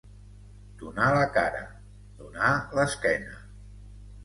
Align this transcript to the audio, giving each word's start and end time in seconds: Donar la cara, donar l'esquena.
Donar 0.79 1.09
la 1.17 1.27
cara, 1.35 1.61
donar 2.23 2.51
l'esquena. 2.81 3.39